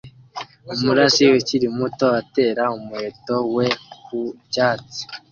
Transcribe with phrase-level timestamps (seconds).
[0.73, 3.67] Umurashi ukiri muto atera umuheto we
[4.05, 4.19] ku
[4.53, 5.01] cyatsi